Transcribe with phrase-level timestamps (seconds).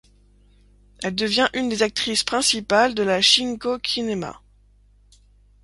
[1.03, 4.41] Elle devient une des actrices principales de la Shinkō Kinema.